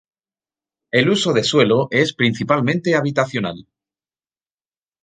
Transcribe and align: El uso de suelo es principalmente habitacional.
El 0.89 1.11
uso 1.11 1.31
de 1.31 1.43
suelo 1.43 1.87
es 1.91 2.15
principalmente 2.15 2.95
habitacional. 2.95 3.67